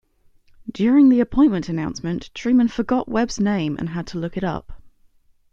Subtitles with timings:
[0.71, 4.81] During the appointment announcement, Truman forgot Webb's name and had to look it up.